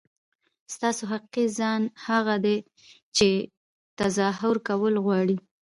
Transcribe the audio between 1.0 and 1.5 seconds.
حقیقي